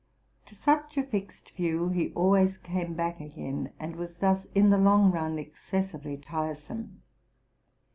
[0.47, 4.71] To such a fixed view he al ways came back again, and was thus in
[4.71, 7.03] the long run exces sively tiresome.